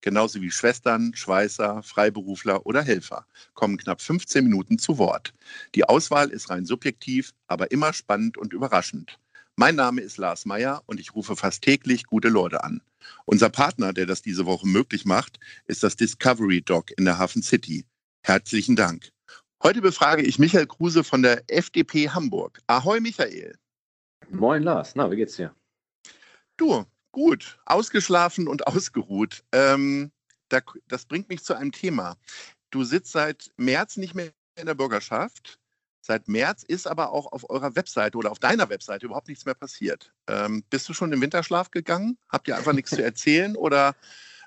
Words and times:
genauso 0.00 0.40
wie 0.40 0.50
Schwestern, 0.50 1.14
Schweißer, 1.14 1.82
Freiberufler 1.82 2.66
oder 2.66 2.82
Helfer, 2.82 3.26
kommen 3.54 3.76
knapp 3.76 4.00
15 4.00 4.44
Minuten 4.44 4.78
zu 4.78 4.98
Wort. 4.98 5.34
Die 5.74 5.84
Auswahl 5.84 6.30
ist 6.30 6.50
rein 6.50 6.66
subjektiv, 6.66 7.32
aber 7.46 7.70
immer 7.70 7.92
spannend 7.92 8.38
und 8.38 8.52
überraschend. 8.52 9.18
Mein 9.56 9.74
Name 9.74 10.00
ist 10.02 10.18
Lars 10.18 10.46
Meyer 10.46 10.82
und 10.86 11.00
ich 11.00 11.14
rufe 11.14 11.34
fast 11.34 11.62
täglich 11.62 12.04
gute 12.04 12.28
Leute 12.28 12.62
an. 12.62 12.80
Unser 13.24 13.48
Partner, 13.48 13.92
der 13.92 14.06
das 14.06 14.22
diese 14.22 14.46
Woche 14.46 14.66
möglich 14.66 15.04
macht, 15.04 15.40
ist 15.66 15.82
das 15.82 15.96
Discovery 15.96 16.62
Dog 16.62 16.92
in 16.96 17.04
der 17.04 17.18
Hafen 17.18 17.42
City. 17.42 17.84
Herzlichen 18.22 18.76
Dank. 18.76 19.10
Heute 19.60 19.80
befrage 19.80 20.22
ich 20.22 20.38
Michael 20.38 20.66
Kruse 20.66 21.02
von 21.02 21.22
der 21.22 21.42
FDP 21.48 22.10
Hamburg. 22.10 22.60
Ahoi, 22.68 23.00
Michael. 23.00 23.58
Moin, 24.30 24.62
Lars. 24.62 24.94
Na, 24.94 25.10
wie 25.10 25.16
geht's 25.16 25.34
dir? 25.34 25.52
Du, 26.56 26.84
Gut, 27.12 27.58
ausgeschlafen 27.66 28.48
und 28.48 28.66
ausgeruht. 28.66 29.44
Ähm, 29.52 30.12
da, 30.48 30.60
das 30.86 31.04
bringt 31.04 31.28
mich 31.28 31.44
zu 31.44 31.54
einem 31.54 31.72
Thema. 31.72 32.16
Du 32.70 32.84
sitzt 32.84 33.12
seit 33.12 33.50
März 33.56 33.96
nicht 33.96 34.14
mehr 34.14 34.30
in 34.56 34.66
der 34.66 34.74
Bürgerschaft. 34.74 35.58
Seit 36.00 36.26
März 36.26 36.62
ist 36.62 36.86
aber 36.86 37.12
auch 37.12 37.32
auf 37.32 37.50
eurer 37.50 37.76
Webseite 37.76 38.16
oder 38.16 38.30
auf 38.30 38.38
deiner 38.38 38.70
Webseite 38.70 39.06
überhaupt 39.06 39.28
nichts 39.28 39.44
mehr 39.44 39.54
passiert. 39.54 40.12
Ähm, 40.26 40.64
bist 40.70 40.88
du 40.88 40.94
schon 40.94 41.12
im 41.12 41.20
Winterschlaf 41.20 41.70
gegangen? 41.70 42.16
Habt 42.30 42.48
ihr 42.48 42.56
einfach 42.56 42.72
nichts 42.72 42.90
zu 42.90 43.02
erzählen 43.02 43.56
oder 43.56 43.94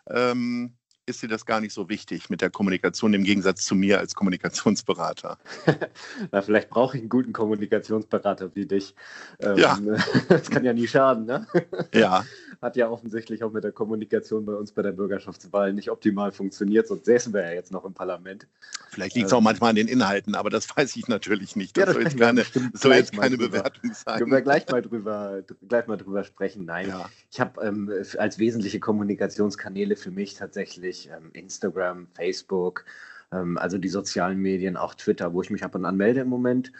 ähm, 0.09 0.75
ist 1.05 1.21
dir 1.21 1.27
das 1.27 1.45
gar 1.45 1.59
nicht 1.61 1.73
so 1.73 1.89
wichtig 1.89 2.29
mit 2.29 2.41
der 2.41 2.49
Kommunikation 2.49 3.13
im 3.13 3.23
Gegensatz 3.23 3.65
zu 3.65 3.75
mir 3.75 3.99
als 3.99 4.15
Kommunikationsberater? 4.15 5.37
Na, 6.31 6.41
vielleicht 6.41 6.69
brauche 6.69 6.97
ich 6.97 7.01
einen 7.01 7.09
guten 7.09 7.33
Kommunikationsberater 7.33 8.55
wie 8.55 8.65
dich. 8.65 8.95
Ähm, 9.39 9.57
ja. 9.57 9.77
Das 10.29 10.49
kann 10.49 10.63
ja 10.63 10.73
nie 10.73 10.87
schaden, 10.87 11.25
ne? 11.25 11.47
Ja. 11.93 12.25
Hat 12.61 12.75
ja 12.75 12.89
offensichtlich 12.89 13.43
auch 13.43 13.51
mit 13.51 13.63
der 13.63 13.71
Kommunikation 13.71 14.45
bei 14.45 14.53
uns 14.53 14.71
bei 14.71 14.83
der 14.83 14.91
Bürgerschaftswahl 14.91 15.73
nicht 15.73 15.89
optimal 15.89 16.31
funktioniert, 16.31 16.87
sonst 16.87 17.05
säßen 17.05 17.33
wir 17.33 17.41
ja 17.41 17.53
jetzt 17.53 17.71
noch 17.71 17.85
im 17.85 17.93
Parlament. 17.93 18.45
Vielleicht 18.89 19.15
liegt 19.15 19.25
es 19.25 19.31
ähm, 19.31 19.39
auch 19.39 19.41
manchmal 19.41 19.71
an 19.71 19.77
den 19.77 19.87
Inhalten, 19.87 20.35
aber 20.35 20.51
das 20.51 20.67
weiß 20.77 20.95
ich 20.95 21.07
natürlich 21.07 21.55
nicht. 21.55 21.75
Das 21.75 21.87
ja, 21.87 21.93
soll 21.93 22.03
jetzt 22.03 22.19
keine, 22.19 22.43
soll 22.73 22.93
jetzt 22.93 23.17
keine 23.17 23.37
Bewertung 23.37 23.91
sein. 23.93 24.19
Können 24.19 24.31
wir 24.31 24.41
gleich 24.41 24.67
mal 24.69 24.81
drüber, 24.83 25.41
gleich 25.67 25.87
mal 25.87 25.97
drüber 25.97 26.23
sprechen. 26.23 26.65
Nein, 26.65 26.89
ja. 26.89 27.09
ich 27.31 27.39
habe 27.39 27.65
ähm, 27.65 27.91
als 28.19 28.37
wesentliche 28.37 28.79
Kommunikationskanäle 28.79 29.95
für 29.95 30.11
mich 30.11 30.35
tatsächlich 30.35 31.09
ähm, 31.09 31.31
Instagram, 31.33 32.09
Facebook, 32.13 32.85
ähm, 33.31 33.57
also 33.57 33.79
die 33.79 33.89
sozialen 33.89 34.37
Medien, 34.37 34.77
auch 34.77 34.93
Twitter, 34.93 35.33
wo 35.33 35.41
ich 35.41 35.49
mich 35.49 35.63
ab 35.63 35.73
und 35.73 35.85
an 35.85 35.97
melde 35.97 36.19
im 36.19 36.27
Moment. 36.27 36.71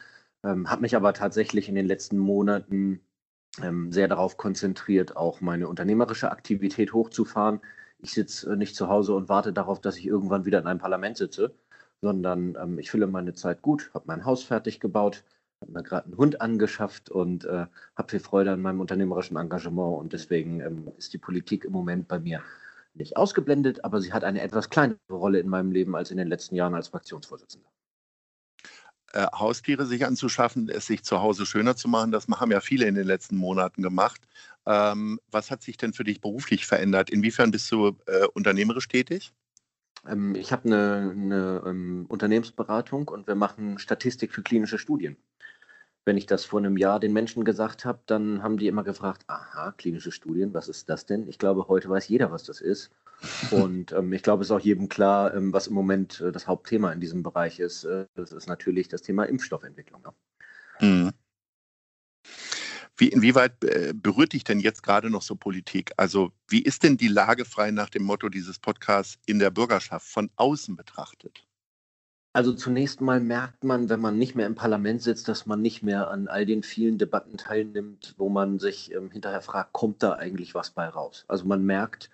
Ähm, 0.43 0.69
habe 0.69 0.81
mich 0.81 0.95
aber 0.95 1.13
tatsächlich 1.13 1.69
in 1.69 1.75
den 1.75 1.87
letzten 1.87 2.17
Monaten 2.17 2.75
ähm, 2.75 2.99
sehr 3.89 4.07
darauf 4.07 4.37
konzentriert, 4.37 5.17
auch 5.17 5.41
meine 5.41 5.67
unternehmerische 5.67 6.31
Aktivität 6.31 6.93
hochzufahren. 6.93 7.59
Ich 7.99 8.13
sitze 8.13 8.53
äh, 8.53 8.55
nicht 8.55 8.75
zu 8.75 8.87
Hause 8.87 9.13
und 9.13 9.29
warte 9.29 9.53
darauf, 9.53 9.81
dass 9.81 9.97
ich 9.97 10.05
irgendwann 10.05 10.45
wieder 10.45 10.59
in 10.59 10.67
einem 10.67 10.79
Parlament 10.79 11.17
sitze, 11.17 11.53
sondern 12.01 12.55
ähm, 12.61 12.79
ich 12.79 12.89
fülle 12.89 13.07
meine 13.07 13.33
Zeit 13.33 13.61
gut, 13.61 13.91
habe 13.93 14.05
mein 14.07 14.25
Haus 14.25 14.43
fertig 14.43 14.79
gebaut, 14.79 15.23
habe 15.61 15.71
mir 15.73 15.83
gerade 15.83 16.05
einen 16.05 16.17
Hund 16.17 16.41
angeschafft 16.41 17.09
und 17.09 17.45
äh, 17.45 17.67
habe 17.95 18.09
viel 18.09 18.19
Freude 18.19 18.51
an 18.51 18.61
meinem 18.61 18.79
unternehmerischen 18.79 19.37
Engagement 19.37 19.99
und 19.99 20.13
deswegen 20.13 20.61
ähm, 20.61 20.91
ist 20.97 21.13
die 21.13 21.19
Politik 21.19 21.65
im 21.65 21.73
Moment 21.73 22.07
bei 22.07 22.19
mir 22.19 22.41
nicht 22.93 23.17
ausgeblendet, 23.17 23.83
aber 23.85 24.01
sie 24.01 24.13
hat 24.13 24.23
eine 24.23 24.41
etwas 24.41 24.69
kleinere 24.69 24.97
Rolle 25.09 25.39
in 25.39 25.47
meinem 25.47 25.71
Leben 25.71 25.95
als 25.95 26.11
in 26.11 26.17
den 26.17 26.27
letzten 26.27 26.55
Jahren 26.55 26.75
als 26.75 26.89
Fraktionsvorsitzender. 26.89 27.69
Äh, 29.13 29.27
Haustiere 29.33 29.85
sich 29.85 30.05
anzuschaffen, 30.05 30.69
es 30.69 30.85
sich 30.85 31.03
zu 31.03 31.21
Hause 31.21 31.45
schöner 31.45 31.75
zu 31.75 31.87
machen, 31.87 32.11
das 32.11 32.27
haben 32.27 32.51
ja 32.51 32.61
viele 32.61 32.85
in 32.85 32.95
den 32.95 33.07
letzten 33.07 33.35
Monaten 33.35 33.81
gemacht. 33.81 34.21
Ähm, 34.65 35.19
was 35.29 35.51
hat 35.51 35.63
sich 35.63 35.77
denn 35.77 35.93
für 35.93 36.03
dich 36.03 36.21
beruflich 36.21 36.65
verändert? 36.65 37.09
Inwiefern 37.09 37.51
bist 37.51 37.71
du 37.71 37.97
äh, 38.05 38.27
unternehmerisch 38.33 38.87
tätig? 38.87 39.33
Ähm, 40.07 40.35
ich 40.35 40.51
habe 40.51 40.65
eine, 40.65 41.11
eine 41.11 41.63
ähm, 41.65 42.05
Unternehmensberatung 42.07 43.07
und 43.07 43.27
wir 43.27 43.35
machen 43.35 43.79
Statistik 43.79 44.33
für 44.33 44.43
klinische 44.43 44.77
Studien 44.77 45.17
wenn 46.05 46.17
ich 46.17 46.25
das 46.25 46.45
vor 46.45 46.59
einem 46.59 46.77
Jahr 46.77 46.99
den 46.99 47.13
Menschen 47.13 47.43
gesagt 47.43 47.85
habe, 47.85 47.99
dann 48.07 48.41
haben 48.41 48.57
die 48.57 48.67
immer 48.67 48.83
gefragt, 48.83 49.23
aha, 49.27 49.71
klinische 49.77 50.11
Studien, 50.11 50.53
was 50.53 50.67
ist 50.67 50.89
das 50.89 51.05
denn? 51.05 51.27
Ich 51.27 51.37
glaube, 51.37 51.67
heute 51.67 51.89
weiß 51.89 52.07
jeder, 52.07 52.31
was 52.31 52.43
das 52.43 52.59
ist. 52.59 52.91
Und 53.51 53.91
ähm, 53.91 54.13
ich 54.13 54.23
glaube, 54.23 54.41
es 54.41 54.49
ist 54.49 54.51
auch 54.51 54.59
jedem 54.59 54.89
klar, 54.89 55.33
ähm, 55.33 55.53
was 55.53 55.67
im 55.67 55.73
Moment 55.73 56.21
äh, 56.21 56.31
das 56.31 56.47
Hauptthema 56.47 56.91
in 56.91 56.99
diesem 56.99 57.23
Bereich 57.23 57.59
ist. 57.59 57.83
Äh, 57.83 58.05
das 58.15 58.31
ist 58.31 58.47
natürlich 58.47 58.87
das 58.87 59.01
Thema 59.01 59.25
Impfstoffentwicklung. 59.25 60.03
Ja. 60.03 60.87
Mhm. 60.87 61.11
Wie, 62.97 63.09
inwieweit 63.09 63.63
äh, 63.63 63.93
berührt 63.95 64.33
dich 64.33 64.43
denn 64.43 64.59
jetzt 64.59 64.83
gerade 64.83 65.09
noch 65.09 65.21
so 65.21 65.35
Politik? 65.35 65.91
Also 65.97 66.33
wie 66.47 66.61
ist 66.61 66.83
denn 66.83 66.97
die 66.97 67.07
Lage 67.07 67.45
frei 67.45 67.71
nach 67.71 67.89
dem 67.89 68.03
Motto 68.03 68.29
dieses 68.29 68.59
Podcasts 68.59 69.17
in 69.25 69.39
der 69.39 69.49
Bürgerschaft 69.49 70.07
von 70.07 70.29
außen 70.35 70.75
betrachtet? 70.75 71.47
Also 72.33 72.53
zunächst 72.53 73.01
mal 73.01 73.19
merkt 73.19 73.63
man, 73.63 73.89
wenn 73.89 73.99
man 73.99 74.17
nicht 74.17 74.35
mehr 74.35 74.45
im 74.45 74.55
Parlament 74.55 75.01
sitzt, 75.01 75.27
dass 75.27 75.45
man 75.45 75.61
nicht 75.61 75.83
mehr 75.83 76.09
an 76.09 76.27
all 76.27 76.45
den 76.45 76.63
vielen 76.63 76.97
Debatten 76.97 77.37
teilnimmt, 77.37 78.15
wo 78.17 78.29
man 78.29 78.57
sich 78.57 78.93
ähm, 78.93 79.11
hinterher 79.11 79.41
fragt, 79.41 79.73
kommt 79.73 80.01
da 80.01 80.13
eigentlich 80.13 80.55
was 80.55 80.71
bei 80.71 80.87
raus? 80.87 81.25
Also 81.27 81.45
man 81.45 81.65
merkt, 81.65 82.09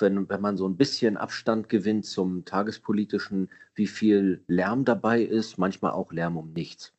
wenn, 0.00 0.28
wenn 0.28 0.40
man 0.40 0.56
so 0.56 0.68
ein 0.68 0.76
bisschen 0.76 1.16
Abstand 1.16 1.68
gewinnt 1.68 2.06
zum 2.06 2.44
tagespolitischen, 2.44 3.50
wie 3.74 3.86
viel 3.86 4.42
Lärm 4.46 4.84
dabei 4.84 5.22
ist, 5.22 5.58
manchmal 5.58 5.92
auch 5.92 6.12
Lärm 6.12 6.36
um 6.36 6.52
nichts. 6.52 6.92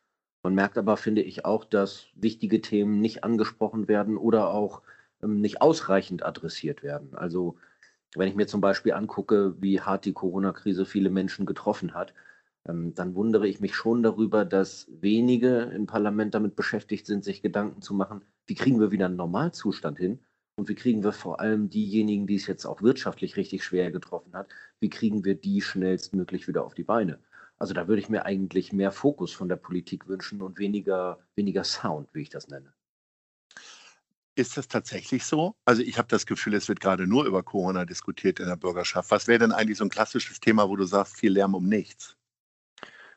Man 0.44 0.56
merkt 0.56 0.78
aber, 0.78 0.98
finde 0.98 1.22
ich, 1.22 1.46
auch, 1.46 1.66
dass 1.66 2.08
wichtige 2.16 2.62
Themen 2.62 3.00
nicht 3.00 3.24
angesprochen 3.24 3.88
werden 3.88 4.18
oder 4.18 4.54
auch 4.54 4.82
ähm, 5.22 5.42
nicht 5.42 5.62
ausreichend 5.62 6.24
adressiert 6.24 6.82
werden. 6.84 7.14
Also 7.16 7.58
wenn 8.16 8.28
ich 8.28 8.36
mir 8.36 8.48
zum 8.48 8.62
Beispiel 8.62 8.94
angucke, 8.94 9.56
wie 9.62 9.82
hart 9.82 10.06
die 10.06 10.14
Corona-Krise 10.14 10.86
viele 10.86 11.10
Menschen 11.10 11.46
getroffen 11.46 11.94
hat, 11.94 12.14
ähm, 12.68 12.94
dann 12.96 13.16
wundere 13.16 13.48
ich 13.48 13.60
mich 13.60 13.76
schon 13.76 14.02
darüber, 14.02 14.46
dass 14.46 14.88
wenige 14.90 15.64
im 15.64 15.86
Parlament 15.86 16.34
damit 16.34 16.56
beschäftigt 16.56 17.06
sind, 17.06 17.24
sich 17.24 17.42
Gedanken 17.42 17.82
zu 17.82 17.94
machen, 17.94 18.24
wie 18.48 18.56
kriegen 18.56 18.80
wir 18.80 18.92
wieder 18.92 19.06
einen 19.06 19.16
Normalzustand 19.18 19.98
hin 19.98 20.20
und 20.60 20.68
wie 20.68 20.76
kriegen 20.76 21.04
wir 21.04 21.14
vor 21.14 21.40
allem 21.40 21.70
diejenigen, 21.70 22.28
die 22.28 22.36
es 22.36 22.46
jetzt 22.46 22.66
auch 22.66 22.82
wirtschaftlich 22.82 23.38
richtig 23.38 23.64
schwer 23.64 23.92
getroffen 23.92 24.34
hat, 24.34 24.50
wie 24.80 24.90
kriegen 24.90 25.24
wir 25.24 25.36
die 25.36 25.62
schnellstmöglich 25.62 26.48
wieder 26.48 26.66
auf 26.66 26.76
die 26.76 26.84
Beine. 26.84 27.20
Also 27.58 27.74
da 27.74 27.88
würde 27.88 28.02
ich 28.02 28.10
mir 28.10 28.26
eigentlich 28.26 28.74
mehr 28.74 28.92
Fokus 28.92 29.32
von 29.32 29.50
der 29.50 29.56
Politik 29.56 30.08
wünschen 30.08 30.42
und 30.42 30.60
weniger, 30.60 31.20
weniger 31.36 31.64
Sound, 31.64 32.10
wie 32.14 32.22
ich 32.22 32.30
das 32.30 32.50
nenne. 32.50 32.74
Ist 34.36 34.58
das 34.58 34.68
tatsächlich 34.68 35.26
so? 35.26 35.56
Also 35.66 35.82
ich 35.82 35.98
habe 35.98 36.08
das 36.10 36.26
Gefühl, 36.26 36.54
es 36.54 36.68
wird 36.68 36.80
gerade 36.80 37.08
nur 37.08 37.26
über 37.26 37.42
Corona 37.42 37.86
diskutiert 37.86 38.40
in 38.40 38.48
der 38.48 38.56
Bürgerschaft. 38.56 39.12
Was 39.12 39.28
wäre 39.28 39.40
denn 39.40 39.52
eigentlich 39.52 39.78
so 39.78 39.86
ein 39.86 39.90
klassisches 39.90 40.40
Thema, 40.40 40.70
wo 40.70 40.76
du 40.76 40.86
sagst, 40.86 41.18
viel 41.18 41.32
Lärm 41.32 41.56
um 41.56 41.68
nichts? 41.68 42.16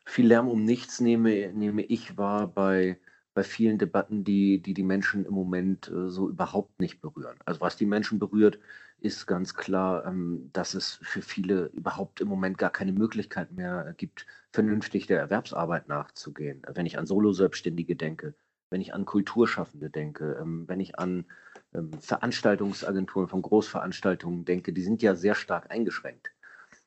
viel 0.05 0.27
Lärm 0.27 0.49
um 0.49 0.65
nichts 0.65 1.01
nehme, 1.01 1.53
nehme 1.53 1.83
ich 1.83 2.17
wahr 2.17 2.49
bei, 2.49 2.99
bei 3.35 3.43
vielen 3.43 3.79
Debatten, 3.79 4.25
die, 4.25 4.61
die 4.61 4.75
die 4.75 4.83
Menschen 4.83 5.25
im 5.25 5.33
Moment 5.33 5.89
äh, 5.89 6.11
so 6.11 6.29
überhaupt 6.29 6.81
nicht 6.81 7.01
berühren. 7.01 7.37
Also 7.45 7.61
was 7.61 7.77
die 7.77 7.87
Menschen 7.87 8.19
berührt, 8.19 8.59
ist 9.01 9.27
ganz 9.27 9.55
klar, 9.55 10.05
ähm, 10.07 10.51
dass 10.53 10.75
es 10.75 10.99
für 11.03 11.23
viele 11.23 11.67
überhaupt 11.75 12.21
im 12.21 12.29
Moment 12.29 12.59
gar 12.59 12.71
keine 12.71 12.93
Möglichkeit 12.93 13.53
mehr 13.53 13.95
gibt, 13.97 14.27
vernünftig 14.53 15.07
der 15.07 15.19
Erwerbsarbeit 15.19 15.89
nachzugehen. 15.89 16.63
Wenn 16.73 16.87
ich 16.87 16.99
an 16.99 17.07
Solo-Selbstständige 17.07 17.97
denke, 17.97 18.35
wenn 18.71 18.81
ich 18.81 18.95
an 18.95 19.05
Kulturschaffende 19.05 19.91
denke, 19.91 20.39
ähm, 20.41 20.69
wenn 20.69 20.81
ich 20.81 20.99
an 20.99 21.25
ähm, 21.75 21.91
Veranstaltungsagenturen 22.01 23.29
von 23.29 23.43
Großveranstaltungen 23.43 24.45
denke, 24.45 24.73
die 24.73 24.83
sind 24.83 25.03
ja 25.03 25.15
sehr 25.15 25.35
stark 25.35 25.71
eingeschränkt. 25.71 26.33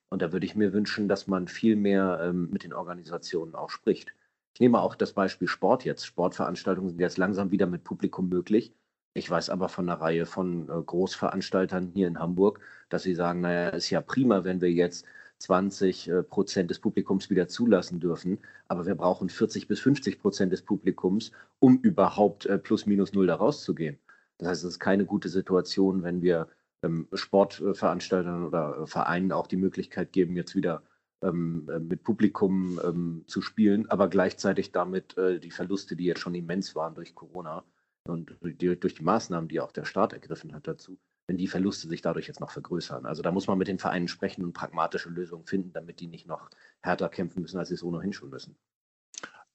Und 0.10 0.22
da 0.22 0.32
würde 0.32 0.46
ich 0.46 0.56
mir 0.56 0.74
wünschen, 0.74 1.08
dass 1.08 1.26
man 1.26 1.48
viel 1.48 1.76
mehr 1.76 2.32
mit 2.32 2.64
den 2.64 2.74
Organisationen 2.74 3.56
auch 3.56 3.72
spricht. 3.72 4.14
Ich 4.56 4.62
nehme 4.62 4.80
auch 4.80 4.96
das 4.96 5.12
Beispiel 5.12 5.50
Sport 5.50 5.84
jetzt. 5.84 6.06
Sportveranstaltungen 6.06 6.90
sind 6.90 7.02
jetzt 7.02 7.18
langsam 7.18 7.52
wieder 7.52 7.68
mit 7.68 7.84
Publikum 7.84 8.30
möglich. 8.30 8.74
Ich 9.14 9.30
weiß 9.30 9.50
aber 9.50 9.68
von 9.68 9.90
einer 9.90 10.00
Reihe 10.00 10.26
von 10.26 10.70
äh, 10.70 10.82
Großveranstaltern 10.82 11.92
hier 11.94 12.08
in 12.08 12.20
Hamburg, 12.20 12.62
dass 12.88 13.04
sie 13.04 13.16
sagen, 13.16 13.42
naja, 13.42 13.70
ist 13.70 13.90
ja 13.90 14.00
prima, 14.00 14.46
wenn 14.46 14.62
wir 14.62 14.72
jetzt 14.72 15.06
20 15.40 16.08
äh, 16.08 16.24
Prozent 16.24 16.70
des 16.70 16.80
Publikums 16.80 17.30
wieder 17.30 17.50
zulassen 17.50 18.00
dürfen, 18.00 18.40
aber 18.70 18.86
wir 18.86 18.96
brauchen 18.96 19.28
40 19.28 19.68
bis 19.68 19.82
50 19.82 20.22
Prozent 20.22 20.54
des 20.54 20.62
Publikums, 20.62 21.34
um 21.60 21.78
überhaupt 21.82 22.46
äh, 22.46 22.58
plus 22.58 22.86
minus 22.86 23.12
null 23.12 23.28
da 23.28 23.36
rauszugehen. 23.36 24.00
Das 24.38 24.48
heißt, 24.48 24.64
es 24.64 24.70
ist 24.72 24.80
keine 24.80 25.04
gute 25.06 25.28
Situation, 25.28 26.02
wenn 26.04 26.22
wir 26.22 26.48
ähm, 26.82 27.10
Sportveranstaltern 27.12 28.46
oder 28.46 28.84
äh, 28.84 28.88
Vereinen 28.88 29.34
auch 29.34 29.48
die 29.48 29.58
Möglichkeit 29.58 30.14
geben, 30.14 30.38
jetzt 30.38 30.56
wieder 30.56 30.82
ähm, 31.26 31.70
äh, 31.70 31.80
mit 31.80 32.04
Publikum 32.04 32.80
ähm, 32.84 33.24
zu 33.28 33.42
spielen, 33.42 33.90
aber 33.90 34.08
gleichzeitig 34.08 34.72
damit 34.72 35.18
äh, 35.18 35.40
die 35.40 35.52
Verluste, 35.52 35.96
die 35.96 36.06
jetzt 36.06 36.22
schon 36.22 36.36
immens 36.36 36.76
waren 36.76 36.96
durch 36.96 37.16
Corona 37.16 37.64
und 38.08 38.36
die, 38.42 38.80
durch 38.80 38.96
die 38.96 39.04
Maßnahmen, 39.04 39.50
die 39.50 39.60
auch 39.60 39.72
der 39.72 39.86
Staat 39.86 40.14
ergriffen 40.14 40.54
hat 40.54 40.68
dazu, 40.68 40.98
wenn 41.28 41.38
die 41.38 41.48
Verluste 41.48 41.88
sich 41.88 42.02
dadurch 42.02 42.28
jetzt 42.28 42.40
noch 42.40 42.52
vergrößern. 42.52 43.06
Also 43.06 43.22
da 43.22 43.32
muss 43.32 43.48
man 43.48 43.58
mit 43.58 43.68
den 43.68 43.80
Vereinen 43.80 44.08
sprechen 44.08 44.44
und 44.44 44.54
pragmatische 44.54 45.10
Lösungen 45.10 45.46
finden, 45.46 45.74
damit 45.74 46.00
die 46.00 46.08
nicht 46.08 46.28
noch 46.28 46.50
härter 46.82 47.10
kämpfen 47.10 47.42
müssen, 47.42 47.58
als 47.58 47.70
sie 47.70 47.76
es 47.76 47.84
ohnehin 47.84 48.14
schon 48.14 48.30
müssen. 48.30 48.56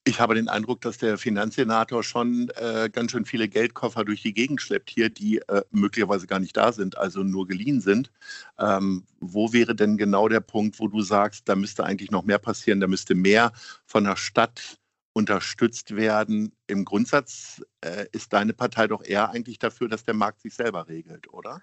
Ich 0.03 0.19
habe 0.19 0.33
den 0.33 0.47
Eindruck, 0.47 0.81
dass 0.81 0.97
der 0.97 1.19
Finanzsenator 1.19 2.03
schon 2.03 2.49
äh, 2.55 2.89
ganz 2.91 3.11
schön 3.11 3.25
viele 3.25 3.47
Geldkoffer 3.47 4.03
durch 4.03 4.23
die 4.23 4.33
Gegend 4.33 4.59
schleppt 4.59 4.89
hier, 4.89 5.09
die 5.09 5.37
äh, 5.47 5.61
möglicherweise 5.69 6.25
gar 6.25 6.39
nicht 6.39 6.57
da 6.57 6.71
sind, 6.71 6.97
also 6.97 7.21
nur 7.21 7.47
geliehen 7.47 7.81
sind. 7.81 8.11
Ähm, 8.57 9.05
wo 9.19 9.53
wäre 9.53 9.75
denn 9.75 9.97
genau 9.97 10.27
der 10.27 10.39
Punkt, 10.39 10.79
wo 10.79 10.87
du 10.87 11.01
sagst, 11.03 11.47
da 11.47 11.55
müsste 11.55 11.83
eigentlich 11.83 12.09
noch 12.09 12.23
mehr 12.23 12.39
passieren, 12.39 12.79
da 12.79 12.87
müsste 12.87 13.13
mehr 13.13 13.51
von 13.85 14.05
der 14.05 14.15
Stadt 14.15 14.79
unterstützt 15.13 15.95
werden? 15.95 16.51
Im 16.65 16.83
Grundsatz 16.83 17.61
äh, 17.81 18.07
ist 18.11 18.33
deine 18.33 18.53
Partei 18.53 18.87
doch 18.87 19.03
eher 19.03 19.29
eigentlich 19.29 19.59
dafür, 19.59 19.87
dass 19.87 20.03
der 20.03 20.15
Markt 20.15 20.41
sich 20.41 20.55
selber 20.55 20.87
regelt, 20.87 21.31
oder? 21.31 21.61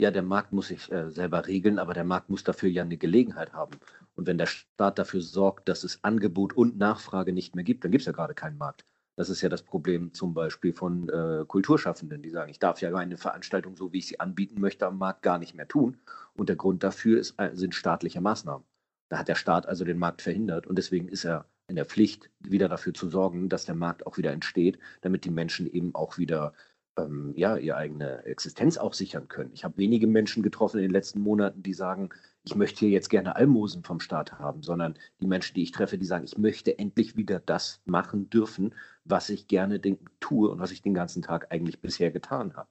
Ja, 0.00 0.10
der 0.10 0.22
Markt 0.22 0.52
muss 0.52 0.68
sich 0.68 0.90
äh, 0.90 1.10
selber 1.10 1.46
regeln, 1.46 1.78
aber 1.78 1.92
der 1.92 2.04
Markt 2.04 2.30
muss 2.30 2.42
dafür 2.42 2.70
ja 2.70 2.82
eine 2.82 2.96
Gelegenheit 2.96 3.52
haben. 3.52 3.76
Und 4.14 4.26
wenn 4.26 4.38
der 4.38 4.46
Staat 4.46 4.98
dafür 4.98 5.20
sorgt, 5.20 5.68
dass 5.68 5.84
es 5.84 6.02
Angebot 6.02 6.54
und 6.54 6.78
Nachfrage 6.78 7.34
nicht 7.34 7.54
mehr 7.54 7.64
gibt, 7.64 7.84
dann 7.84 7.90
gibt 7.90 8.00
es 8.00 8.06
ja 8.06 8.12
gerade 8.12 8.32
keinen 8.32 8.56
Markt. 8.56 8.86
Das 9.16 9.28
ist 9.28 9.42
ja 9.42 9.50
das 9.50 9.62
Problem 9.62 10.14
zum 10.14 10.32
Beispiel 10.32 10.72
von 10.72 11.10
äh, 11.10 11.44
Kulturschaffenden, 11.46 12.22
die 12.22 12.30
sagen, 12.30 12.50
ich 12.50 12.58
darf 12.58 12.80
ja 12.80 12.94
eine 12.94 13.18
Veranstaltung, 13.18 13.76
so 13.76 13.92
wie 13.92 13.98
ich 13.98 14.06
sie 14.06 14.20
anbieten 14.20 14.58
möchte, 14.58 14.86
am 14.86 14.96
Markt 14.96 15.20
gar 15.20 15.36
nicht 15.36 15.54
mehr 15.54 15.68
tun. 15.68 15.98
Und 16.32 16.48
der 16.48 16.56
Grund 16.56 16.82
dafür 16.82 17.20
ist, 17.20 17.34
äh, 17.38 17.50
sind 17.52 17.74
staatliche 17.74 18.22
Maßnahmen. 18.22 18.64
Da 19.10 19.18
hat 19.18 19.28
der 19.28 19.34
Staat 19.34 19.66
also 19.66 19.84
den 19.84 19.98
Markt 19.98 20.22
verhindert 20.22 20.66
und 20.66 20.76
deswegen 20.76 21.08
ist 21.08 21.26
er 21.26 21.44
in 21.68 21.76
der 21.76 21.84
Pflicht, 21.84 22.30
wieder 22.40 22.70
dafür 22.70 22.94
zu 22.94 23.10
sorgen, 23.10 23.50
dass 23.50 23.66
der 23.66 23.74
Markt 23.74 24.06
auch 24.06 24.16
wieder 24.16 24.32
entsteht, 24.32 24.78
damit 25.02 25.26
die 25.26 25.30
Menschen 25.30 25.70
eben 25.70 25.94
auch 25.94 26.16
wieder 26.16 26.54
ähm, 27.04 27.32
ja, 27.36 27.56
ihre 27.56 27.76
eigene 27.76 28.24
Existenz 28.24 28.78
auch 28.78 28.94
sichern 28.94 29.28
können. 29.28 29.50
Ich 29.52 29.64
habe 29.64 29.78
wenige 29.78 30.06
Menschen 30.06 30.42
getroffen 30.42 30.78
in 30.78 30.84
den 30.84 30.92
letzten 30.92 31.20
Monaten, 31.20 31.62
die 31.62 31.74
sagen, 31.74 32.10
ich 32.44 32.54
möchte 32.54 32.80
hier 32.80 32.90
jetzt 32.90 33.10
gerne 33.10 33.36
Almosen 33.36 33.84
vom 33.84 34.00
Staat 34.00 34.38
haben, 34.38 34.62
sondern 34.62 34.94
die 35.20 35.26
Menschen, 35.26 35.54
die 35.54 35.62
ich 35.62 35.72
treffe, 35.72 35.98
die 35.98 36.06
sagen, 36.06 36.24
ich 36.24 36.38
möchte 36.38 36.78
endlich 36.78 37.16
wieder 37.16 37.40
das 37.40 37.80
machen 37.84 38.30
dürfen, 38.30 38.74
was 39.04 39.28
ich 39.28 39.46
gerne 39.46 39.78
den, 39.78 39.98
tue 40.20 40.48
und 40.48 40.58
was 40.58 40.70
ich 40.70 40.82
den 40.82 40.94
ganzen 40.94 41.22
Tag 41.22 41.48
eigentlich 41.50 41.80
bisher 41.80 42.10
getan 42.10 42.56
habe. 42.56 42.68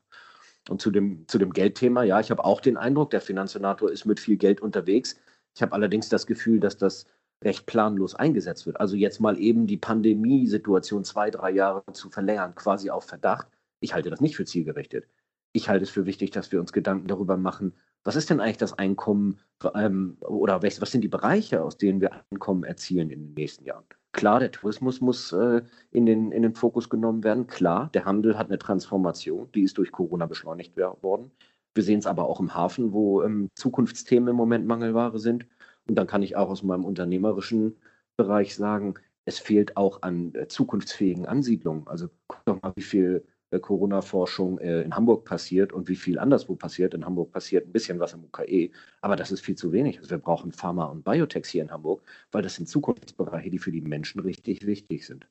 Und 0.69 0.81
zu 0.81 0.91
dem, 0.91 1.27
zu 1.27 1.37
dem 1.37 1.53
Geldthema, 1.53 2.03
ja, 2.03 2.19
ich 2.19 2.31
habe 2.31 2.43
auch 2.43 2.61
den 2.61 2.77
Eindruck, 2.77 3.11
der 3.11 3.21
Finanzsenator 3.21 3.91
ist 3.91 4.05
mit 4.05 4.19
viel 4.19 4.37
Geld 4.37 4.61
unterwegs. 4.61 5.15
Ich 5.55 5.61
habe 5.61 5.73
allerdings 5.73 6.09
das 6.09 6.27
Gefühl, 6.27 6.59
dass 6.59 6.77
das 6.77 7.05
recht 7.43 7.65
planlos 7.65 8.15
eingesetzt 8.15 8.65
wird. 8.65 8.79
Also 8.79 8.95
jetzt 8.95 9.19
mal 9.19 9.39
eben 9.39 9.65
die 9.65 9.77
Pandemiesituation 9.77 11.03
zwei, 11.03 11.31
drei 11.31 11.51
Jahre 11.51 11.83
zu 11.93 12.09
verlängern, 12.09 12.55
quasi 12.55 12.89
auf 12.89 13.05
Verdacht, 13.05 13.47
ich 13.79 13.93
halte 13.93 14.09
das 14.09 14.21
nicht 14.21 14.35
für 14.35 14.45
zielgerichtet. 14.45 15.07
Ich 15.51 15.69
halte 15.69 15.83
es 15.83 15.89
für 15.89 16.05
wichtig, 16.05 16.31
dass 16.31 16.51
wir 16.51 16.59
uns 16.59 16.73
Gedanken 16.73 17.07
darüber 17.07 17.37
machen, 17.37 17.73
was 18.03 18.15
ist 18.15 18.29
denn 18.29 18.39
eigentlich 18.39 18.57
das 18.57 18.73
Einkommen 18.73 19.39
ähm, 19.75 20.17
oder 20.21 20.63
was, 20.63 20.91
sind 20.91 21.03
die 21.03 21.09
Bereiche, 21.09 21.61
aus 21.61 21.77
denen 21.77 21.99
wir 22.01 22.11
Einkommen 22.31 22.63
erzielen 22.63 23.09
in 23.09 23.19
den 23.19 23.33
nächsten 23.33 23.65
Jahren? 23.65 23.83
Klar, 24.13 24.39
der 24.39 24.51
Tourismus 24.51 25.01
muss 25.01 25.31
äh, 25.33 25.61
in, 25.91 26.05
den, 26.05 26.31
in 26.31 26.41
den 26.41 26.55
Fokus 26.55 26.89
genommen 26.89 27.23
werden. 27.23 27.47
Klar, 27.47 27.89
der 27.93 28.05
Handel 28.05 28.37
hat 28.37 28.47
eine 28.47 28.57
Transformation, 28.57 29.49
die 29.53 29.63
ist 29.63 29.77
durch 29.77 29.91
Corona 29.91 30.25
beschleunigt 30.25 30.77
worden. 30.77 31.31
Wir 31.75 31.83
sehen 31.83 31.99
es 31.99 32.07
aber 32.07 32.27
auch 32.27 32.39
im 32.39 32.55
Hafen, 32.55 32.93
wo 32.93 33.21
ähm, 33.21 33.49
Zukunftsthemen 33.55 34.29
im 34.29 34.35
Moment 34.35 34.65
Mangelware 34.65 35.19
sind. 35.19 35.45
Und 35.87 35.95
dann 35.95 36.07
kann 36.07 36.23
ich 36.23 36.35
auch 36.35 36.49
aus 36.49 36.63
meinem 36.63 36.85
unternehmerischen 36.85 37.75
Bereich 38.17 38.55
sagen, 38.55 38.95
es 39.25 39.39
fehlt 39.39 39.77
auch 39.77 40.01
an 40.01 40.33
äh, 40.33 40.47
zukunftsfähigen 40.47 41.25
Ansiedlungen. 41.25 41.87
Also 41.87 42.09
guck 42.27 42.43
doch 42.45 42.61
mal, 42.61 42.73
wie 42.75 42.81
viel 42.81 43.25
Corona-Forschung 43.57 44.59
äh, 44.59 44.81
in 44.83 44.95
Hamburg 44.95 45.25
passiert 45.25 45.73
und 45.73 45.87
wie 45.87 45.95
viel 45.95 46.19
anderswo 46.19 46.55
passiert. 46.55 46.93
In 46.93 47.05
Hamburg 47.05 47.31
passiert 47.31 47.67
ein 47.67 47.71
bisschen 47.71 47.99
was 47.99 48.13
im 48.13 48.23
UKE, 48.25 48.69
aber 49.01 49.15
das 49.15 49.31
ist 49.31 49.41
viel 49.41 49.55
zu 49.55 49.71
wenig. 49.71 49.97
Also 49.97 50.11
wir 50.11 50.19
brauchen 50.19 50.51
Pharma 50.51 50.85
und 50.85 51.03
Biotechs 51.03 51.49
hier 51.49 51.63
in 51.63 51.71
Hamburg, 51.71 52.03
weil 52.31 52.43
das 52.43 52.55
sind 52.55 52.69
Zukunftsbereiche, 52.69 53.49
die 53.49 53.57
für 53.57 53.71
die 53.71 53.81
Menschen 53.81 54.19
richtig 54.21 54.67
wichtig 54.67 55.07
sind. 55.07 55.27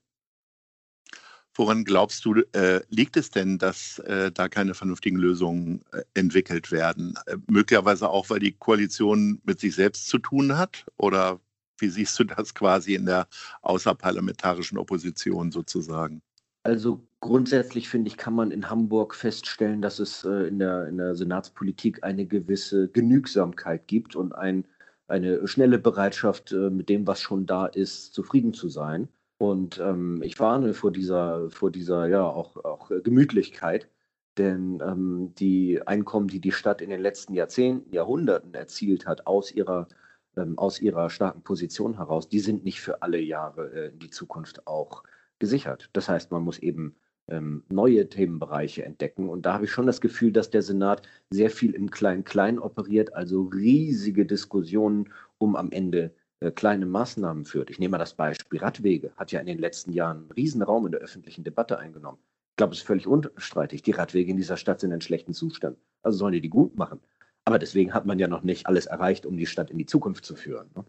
Woran 1.55 1.85
glaubst 1.85 2.25
du, 2.25 2.35
äh, 2.53 2.83
liegt 2.89 3.17
es 3.17 3.31
denn, 3.31 3.59
dass 3.59 3.99
äh, 4.01 4.31
da 4.31 4.49
keine 4.49 4.75
vernünftigen 4.75 5.17
Lösungen 5.17 5.83
äh, 5.93 6.03
entwickelt 6.15 6.71
werden? 6.71 7.19
Äh, 7.27 7.37
möglicherweise 7.49 8.11
auch, 8.11 8.31
weil 8.31 8.39
die 8.39 8.53
Koalition 8.53 9.41
mit 9.45 9.59
sich 9.59 9.75
selbst 9.75 10.07
zu 10.07 10.19
tun 10.19 10.57
hat? 10.57 10.87
Oder 10.99 11.41
wie 11.79 11.89
siehst 11.89 12.17
du 12.19 12.25
das 12.25 12.55
quasi 12.55 12.95
in 12.95 13.07
der 13.07 13.27
außerparlamentarischen 13.63 14.79
Opposition 14.79 15.51
sozusagen? 15.51 16.23
Also 16.63 17.08
grundsätzlich 17.21 17.89
finde 17.89 18.09
ich, 18.09 18.17
kann 18.17 18.35
man 18.35 18.51
in 18.51 18.71
Hamburg 18.71 19.15
feststellen, 19.15 19.83
dass 19.83 19.99
es 19.99 20.25
äh, 20.25 20.49
in, 20.49 20.59
der, 20.59 20.87
in 20.87 20.99
der 20.99 21.15
Senatspolitik 21.15 22.05
eine 22.05 22.27
gewisse 22.27 22.89
Genügsamkeit 22.89 23.87
gibt 23.87 24.17
und 24.17 24.35
ein, 24.35 24.67
eine 25.09 25.47
schnelle 25.49 25.79
Bereitschaft, 25.79 26.53
äh, 26.53 26.71
mit 26.71 26.89
dem, 26.89 27.07
was 27.07 27.21
schon 27.21 27.47
da 27.47 27.67
ist, 27.67 28.15
zufrieden 28.15 28.53
zu 28.55 28.69
sein. 28.69 29.09
Und 29.39 29.79
ähm, 29.79 30.21
ich 30.23 30.39
warne 30.41 30.75
vor 30.75 30.91
dieser, 30.93 31.51
vor 31.51 31.71
dieser 31.71 32.07
ja 32.09 32.25
auch, 32.25 32.57
auch 32.65 32.91
Gemütlichkeit, 33.05 33.89
denn 34.37 34.81
ähm, 34.83 35.35
die 35.39 35.81
Einkommen, 35.87 36.29
die 36.29 36.41
die 36.41 36.53
Stadt 36.53 36.81
in 36.81 36.91
den 36.91 37.01
letzten 37.01 37.35
Jahrzehnten, 37.35 37.93
Jahrhunderten 37.93 38.55
erzielt 38.55 39.07
hat, 39.07 39.27
aus 39.27 39.53
ihrer, 39.53 39.89
ähm, 40.37 40.59
aus 40.59 40.81
ihrer 40.81 41.11
starken 41.11 41.43
Position 41.43 41.97
heraus, 41.97 42.29
die 42.29 42.41
sind 42.41 42.65
nicht 42.65 42.81
für 42.81 43.03
alle 43.03 43.21
Jahre 43.21 43.73
äh, 43.73 43.89
in 43.89 43.99
die 43.99 44.11
Zukunft 44.11 44.67
auch 44.67 45.03
gesichert. 45.39 45.91
Das 45.93 46.09
heißt, 46.09 46.31
man 46.31 46.43
muss 46.43 46.59
eben 46.59 46.97
ähm, 47.29 47.63
neue 47.69 48.09
Themenbereiche 48.09 48.85
entdecken. 48.85 49.29
Und 49.29 49.47
da 49.47 49.55
habe 49.55 49.65
ich 49.65 49.71
schon 49.71 49.87
das 49.87 50.01
Gefühl, 50.01 50.33
dass 50.33 50.51
der 50.51 50.63
Senat 50.63 51.09
sehr 51.31 51.51
viel 51.51 51.75
im 51.75 51.91
Klein-Klein 51.91 52.59
operiert, 52.59 53.15
also 53.15 53.43
riesige 53.43 54.27
Diskussionen 54.27 55.13
um 55.39 55.57
am 55.57 55.71
Ende 55.71 56.15
äh, 56.41 56.51
kleine 56.51 56.87
Maßnahmen 56.87 57.45
führt. 57.45 57.71
Ich 57.71 57.79
nehme 57.79 57.93
mal 57.93 57.99
das 57.99 58.15
Beispiel 58.15 58.61
Radwege, 58.61 59.13
hat 59.17 59.33
ja 59.33 59.41
in 59.41 59.47
den 59.47 59.59
letzten 59.59 59.93
Jahren 59.93 60.19
einen 60.19 60.33
riesen 60.33 60.63
Raum 60.63 60.87
in 60.87 60.93
der 60.93 61.01
öffentlichen 61.01 61.45
Debatte 61.45 61.79
eingenommen. 61.79 62.19
Ich 62.51 62.57
glaube, 62.57 62.73
es 62.73 62.81
ist 62.81 62.87
völlig 62.87 63.07
unstreitig. 63.07 63.83
Die 63.83 63.93
Radwege 63.93 64.31
in 64.31 64.37
dieser 64.37 64.57
Stadt 64.57 64.81
sind 64.81 64.93
in 64.93 65.01
schlechten 65.01 65.33
Zustand. 65.33 65.79
Also 66.03 66.19
sollen 66.19 66.33
die 66.33 66.41
die 66.41 66.49
gut 66.49 66.77
machen. 66.77 67.01
Aber 67.45 67.59
deswegen 67.59 67.95
hat 67.95 68.05
man 68.05 68.19
ja 68.19 68.29
noch 68.29 68.43
nicht 68.43 68.67
alles 68.67 68.87
erreicht, 68.87 69.27
um 69.27 69.37
die 69.37 69.47
Stadt 69.47 69.71
in 69.71 69.79
die 69.79 69.87
Zukunft 69.87 70.25
zu 70.25 70.37
führen. 70.37 70.69
Ne? 70.77 70.85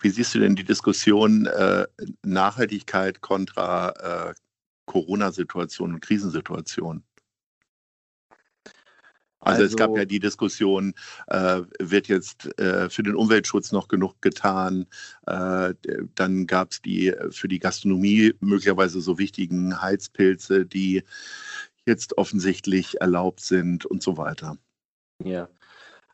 Wie 0.00 0.08
siehst 0.08 0.34
du 0.34 0.38
denn 0.38 0.56
die 0.56 0.64
Diskussion 0.64 1.46
äh, 1.46 1.86
Nachhaltigkeit 2.24 3.20
kontra 3.20 4.30
äh, 4.30 4.34
Corona-Situation 4.90 5.94
und 5.94 6.00
Krisensituation? 6.00 7.04
Also, 9.38 9.62
also, 9.62 9.64
es 9.64 9.76
gab 9.76 9.90
ja 9.90 10.00
also 10.00 10.08
die 10.08 10.18
Diskussion, 10.18 10.94
äh, 11.28 11.62
wird 11.78 12.08
jetzt 12.08 12.58
äh, 12.58 12.90
für 12.90 13.04
den 13.04 13.14
Umweltschutz 13.14 13.70
noch 13.70 13.86
genug 13.86 14.20
getan? 14.20 14.86
Äh, 15.26 15.74
dann 16.16 16.46
gab 16.48 16.72
es 16.72 16.82
die 16.82 17.14
für 17.30 17.46
die 17.46 17.60
Gastronomie 17.60 18.34
möglicherweise 18.40 19.00
so 19.00 19.16
wichtigen 19.16 19.80
Heizpilze, 19.80 20.66
die 20.66 21.04
jetzt 21.86 22.18
offensichtlich 22.18 23.00
erlaubt 23.00 23.40
sind 23.40 23.86
und 23.86 24.02
so 24.02 24.16
weiter. 24.16 24.58
Ja, 25.24 25.48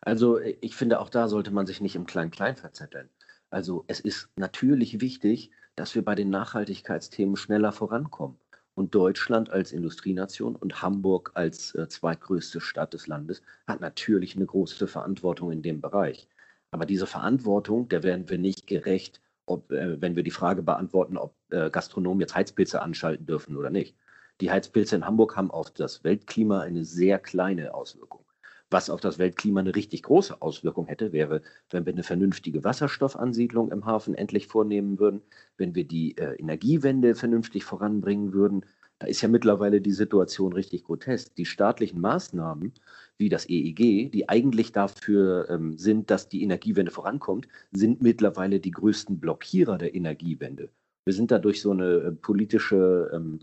also 0.03 0.39
ich 0.39 0.77
finde, 0.77 1.01
auch 1.01 1.09
da 1.09 1.29
sollte 1.29 1.51
man 1.51 1.67
sich 1.67 1.81
nicht 1.81 1.97
im 1.97 2.07
Klein-Klein 2.07 2.57
verzetteln. 2.57 3.09
Also 3.51 3.85
es 3.89 4.01
ist 4.01 4.29
natürlich 4.37 5.01
wichtig, 5.01 5.51
dass 5.77 5.95
wir 5.95 6.05
bei 6.05 6.15
den 6.15 6.31
Nachhaltigkeitsthemen 6.31 7.37
schneller 7.37 7.73
vorankommen. 7.73 8.39
Und 8.77 8.95
Deutschland 8.95 9.49
als 9.49 9.73
Industrienation 9.73 10.55
und 10.55 10.83
Hamburg 10.83 11.31
als 11.33 11.75
äh, 11.75 11.89
zweitgrößte 11.89 12.61
Stadt 12.61 12.93
des 12.93 13.07
Landes 13.07 13.41
hat 13.67 13.81
natürlich 13.81 14.37
eine 14.37 14.45
große 14.45 14.87
Verantwortung 14.87 15.51
in 15.51 15.63
dem 15.63 15.81
Bereich. 15.81 16.29
Aber 16.71 16.85
diese 16.85 17.07
Verantwortung, 17.07 17.89
der 17.89 18.03
werden 18.03 18.29
wir 18.29 18.37
nicht 18.37 18.67
gerecht, 18.67 19.23
ob, 19.47 19.73
äh, 19.73 19.99
wenn 20.03 20.15
wir 20.15 20.23
die 20.23 20.31
Frage 20.31 20.63
beantworten, 20.63 21.17
ob 21.17 21.35
äh, 21.49 21.71
Gastronomen 21.71 22.21
jetzt 22.21 22.35
Heizpilze 22.35 22.83
anschalten 22.83 23.25
dürfen 23.25 23.57
oder 23.57 23.71
nicht. 23.71 23.97
Die 24.43 24.51
Heizpilze 24.51 24.97
in 24.97 25.07
Hamburg 25.07 25.37
haben 25.37 25.51
auf 25.51 25.71
das 25.71 26.05
Weltklima 26.05 26.61
eine 26.61 26.85
sehr 26.85 27.19
kleine 27.19 27.73
Auswirkung. 27.73 28.26
Was 28.71 28.91
auf 28.91 29.01
das 29.01 29.19
Weltklima 29.19 29.61
eine 29.61 29.77
richtig 29.77 30.03
große 30.03 30.43
Auswirkung 30.43 30.87
hätte, 30.87 31.13
wäre, 31.13 31.43
wenn 31.71 31.87
wir 31.87 31.93
eine 31.93 32.03
vernünftige 32.03 32.65
Wasserstoffansiedlung 32.65 33.71
im 33.71 33.87
Hafen 33.87 34.15
endlich 34.15 34.49
vornehmen 34.49 34.99
würden, 34.99 35.23
wenn 35.57 35.77
wir 35.77 35.85
die 35.85 36.17
äh, 36.19 36.35
Energiewende 36.35 37.15
vernünftig 37.15 37.65
voranbringen 37.65 38.33
würden. 38.33 38.65
Da 38.99 39.07
ist 39.07 39.21
ja 39.21 39.29
mittlerweile 39.29 39.81
die 39.81 39.93
Situation 39.93 40.53
richtig 40.53 40.85
grotesk. 40.85 41.37
Die 41.37 41.45
staatlichen 41.45 42.01
Maßnahmen 42.01 42.73
wie 43.19 43.29
das 43.29 43.49
EEG, 43.49 44.11
die 44.11 44.29
eigentlich 44.29 44.73
dafür 44.73 45.49
ähm, 45.49 45.79
sind, 45.79 46.11
dass 46.11 46.29
die 46.29 46.43
Energiewende 46.43 46.91
vorankommt, 46.91 47.47
sind 47.73 48.03
mittlerweile 48.03 48.59
die 48.59 48.71
größten 48.73 49.21
Blockierer 49.21 49.79
der 49.79 49.95
Energiewende. 49.95 50.71
Wir 51.05 51.15
sind 51.15 51.31
da 51.31 51.39
durch 51.39 51.61
so 51.61 51.71
eine 51.71 51.87
äh, 51.87 52.13
politische 52.13 53.11
ähm, 53.13 53.41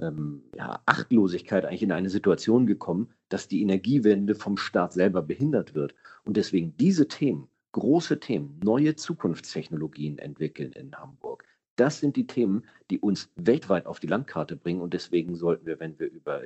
ähm, 0.00 0.42
ja, 0.56 0.80
Achtlosigkeit 0.86 1.64
eigentlich 1.64 1.82
in 1.82 1.92
eine 1.92 2.10
Situation 2.10 2.66
gekommen, 2.66 3.10
dass 3.28 3.48
die 3.48 3.62
Energiewende 3.62 4.34
vom 4.34 4.56
Staat 4.56 4.92
selber 4.92 5.22
behindert 5.22 5.74
wird. 5.74 5.94
Und 6.24 6.36
deswegen 6.36 6.76
diese 6.76 7.08
Themen, 7.08 7.48
große 7.72 8.20
Themen, 8.20 8.60
neue 8.62 8.96
Zukunftstechnologien 8.96 10.18
entwickeln 10.18 10.72
in 10.72 10.94
Hamburg. 10.94 11.44
Das 11.76 11.98
sind 11.98 12.16
die 12.16 12.26
Themen, 12.26 12.64
die 12.90 13.00
uns 13.00 13.30
weltweit 13.36 13.86
auf 13.86 13.98
die 13.98 14.06
Landkarte 14.06 14.56
bringen. 14.56 14.80
Und 14.80 14.94
deswegen 14.94 15.34
sollten 15.34 15.66
wir, 15.66 15.80
wenn 15.80 15.98
wir 15.98 16.10
über 16.10 16.42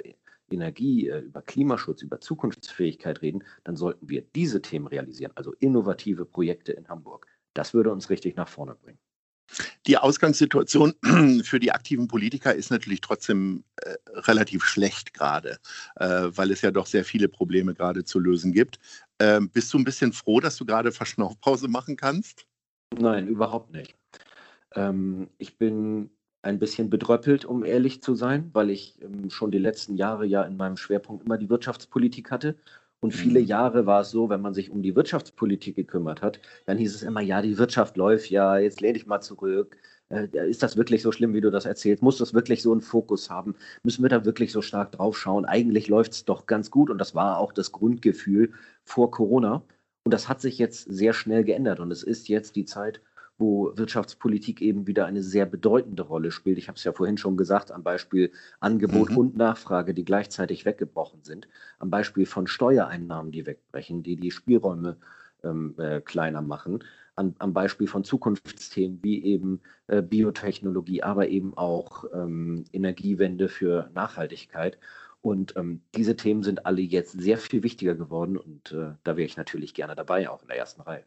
Energie, 0.51 1.09
äh, 1.09 1.21
über 1.21 1.43
Klimaschutz, 1.43 2.03
über 2.03 2.21
Zukunftsfähigkeit 2.21 3.21
reden, 3.23 3.45
dann 3.65 3.77
sollten 3.77 4.09
wir 4.09 4.23
diese 4.35 4.63
Themen 4.63 4.87
realisieren, 4.87 5.33
also 5.35 5.53
innovative 5.61 6.25
Projekte 6.25 6.73
in 6.73 6.89
Hamburg. 6.89 7.27
Das 7.53 7.75
würde 7.75 7.93
uns 7.93 8.09
richtig 8.09 8.37
nach 8.37 8.49
vorne 8.49 8.75
bringen. 8.75 8.99
Die 9.87 9.97
Ausgangssituation 9.97 10.95
für 11.43 11.61
die 11.61 11.73
aktiven 11.73 12.09
Politiker 12.09 12.55
ist 12.55 12.71
natürlich 12.71 13.01
trotzdem 13.01 13.65
äh, 13.77 13.95
relativ 14.15 14.65
schlecht 14.65 15.15
gerade, 15.15 15.59
äh, 15.97 16.29
weil 16.35 16.51
es 16.51 16.63
ja 16.63 16.71
doch 16.71 16.87
sehr 16.87 17.05
viele 17.05 17.29
Probleme 17.29 17.75
gerade 17.75 18.05
zu 18.05 18.19
lösen 18.19 18.53
gibt. 18.53 18.79
Ähm, 19.19 19.51
bist 19.51 19.73
du 19.73 19.79
ein 19.79 19.85
bisschen 19.85 20.13
froh, 20.13 20.41
dass 20.41 20.57
du 20.57 20.65
gerade 20.65 20.93
Verschnaufpause 20.93 21.69
machen 21.69 21.97
kannst? 21.97 22.47
Nein, 22.97 23.29
überhaupt 23.29 23.73
nicht. 23.73 23.95
Ähm, 24.75 25.29
ich 25.39 25.59
bin 25.59 26.11
ein 26.43 26.59
bisschen 26.59 26.89
bedröppelt, 26.89 27.45
um 27.45 27.65
ehrlich 27.65 28.03
zu 28.03 28.15
sein, 28.15 28.51
weil 28.53 28.71
ich 28.71 29.01
ähm, 29.03 29.29
schon 29.31 29.51
die 29.51 29.59
letzten 29.59 29.97
Jahre 29.97 30.25
ja 30.25 30.43
in 30.45 30.57
meinem 30.57 30.77
Schwerpunkt 30.77 31.25
immer 31.25 31.37
die 31.37 31.51
Wirtschaftspolitik 31.51 32.31
hatte 32.31 32.57
und 33.01 33.13
viele 33.13 33.41
mhm. 33.41 33.47
Jahre 33.47 33.87
war 33.87 34.01
es 34.01 34.11
so, 34.11 34.29
wenn 34.29 34.41
man 34.41 34.55
sich 34.55 34.71
um 34.71 34.83
die 34.83 34.97
Wirtschaftspolitik 34.97 35.77
gekümmert 35.77 36.21
hat, 36.23 36.41
dann 36.67 36.79
hieß 36.79 36.95
es 36.95 37.03
immer, 37.03 37.21
ja, 37.21 37.43
die 37.43 37.59
Wirtschaft 37.59 37.97
läuft 37.97 38.31
ja, 38.31 38.59
jetzt 38.59 38.81
lehne 38.81 38.99
ich 38.99 39.07
mal 39.07 39.21
zurück. 39.21 39.77
Äh, 40.09 40.29
ist 40.49 40.63
das 40.63 40.77
wirklich 40.77 41.03
so 41.03 41.13
schlimm, 41.13 41.33
wie 41.35 41.41
du 41.41 41.51
das 41.51 41.65
erzählst? 41.65 42.03
Muss 42.03 42.19
das 42.19 42.35
wirklich 42.35 42.63
so 42.63 42.73
einen 42.73 42.81
Fokus 42.81 43.31
haben? 43.31 43.55
Müssen 43.85 44.03
wir 44.03 44.09
da 44.09 44.25
wirklich 44.25 44.53
so 44.53 44.63
stark 44.63 44.93
drauf 44.93 45.17
schauen? 45.17 45.45
Eigentlich 45.45 45.89
läuft 45.89 46.13
es 46.13 46.25
doch 46.25 46.47
ganz 46.47 46.71
gut 46.71 46.91
und 46.91 46.99
das 46.99 47.15
war 47.15 47.39
auch 47.39 47.53
das 47.53 47.73
Grundgefühl 47.73 48.53
vor 48.85 49.11
Corona. 49.11 49.63
Und 50.05 50.13
das 50.15 50.29
hat 50.29 50.41
sich 50.41 50.59
jetzt 50.59 50.91
sehr 50.91 51.13
schnell 51.13 51.45
geändert 51.45 51.81
und 51.81 51.93
es 51.93 52.03
ist 52.03 52.29
jetzt 52.29 52.57
die 52.57 52.65
Zeit, 52.65 53.01
wo 53.39 53.73
Wirtschaftspolitik 53.77 54.61
eben 54.61 54.87
wieder 54.87 55.07
eine 55.07 55.23
sehr 55.23 55.47
bedeutende 55.47 56.03
Rolle 56.03 56.33
spielt. 56.33 56.59
Ich 56.59 56.69
habe 56.69 56.77
es 56.77 56.85
ja 56.85 56.93
vorhin 56.93 57.19
schon 57.19 57.37
gesagt, 57.37 57.71
am 57.71 57.85
Beispiel 57.85 58.33
Angebot 58.61 59.11
mhm. 59.11 59.17
und 59.17 59.37
Nachfrage, 59.37 59.95
die 59.95 60.05
gleichzeitig 60.05 60.65
weggebrochen 60.65 61.23
sind, 61.23 61.49
am 61.79 61.89
Beispiel 61.89 62.27
von 62.27 62.49
Steuereinnahmen, 62.49 63.31
die 63.31 63.47
wegbrechen, 63.47 64.03
die 64.03 64.17
die 64.17 64.33
Spielräume 64.33 64.97
ähm, 65.45 65.75
äh, 65.79 66.01
kleiner 66.01 66.43
machen, 66.43 66.83
an, 67.15 67.37
am 67.39 67.53
Beispiel 67.53 67.87
von 67.87 68.05
Zukunftsthemen 68.05 68.99
wie 69.03 69.25
eben 69.25 69.61
äh, 69.87 70.03
Biotechnologie, 70.03 71.03
aber 71.03 71.29
eben 71.29 71.57
auch 71.57 72.05
ähm, 72.13 72.65
Energiewende 72.73 73.49
für 73.49 73.91
Nachhaltigkeit. 73.95 74.79
Und 75.21 75.57
ähm, 75.57 75.83
diese 75.95 76.17
Themen 76.17 76.43
sind 76.43 76.67
alle 76.67 76.81
jetzt 76.81 77.13
sehr 77.13 77.39
viel 77.39 77.63
wichtiger 77.63 77.95
geworden 77.95 78.37
und 78.37 78.73
äh, 78.73 78.95
da 79.05 79.17
wäre 79.17 79.27
ich 79.27 79.37
natürlich 79.37 79.75
gerne 79.75 79.97
dabei, 79.97 80.31
auch 80.31 80.43
in 80.43 80.49
der 80.49 80.59
ersten 80.59 80.81
Reihe. 80.81 81.05